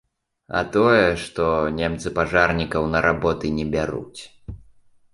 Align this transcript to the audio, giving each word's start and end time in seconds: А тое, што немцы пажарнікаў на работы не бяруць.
А 0.59 0.63
тое, 0.75 1.03
што 1.25 1.43
немцы 1.81 2.15
пажарнікаў 2.17 2.91
на 2.97 3.05
работы 3.09 3.55
не 3.63 3.71
бяруць. 3.77 4.21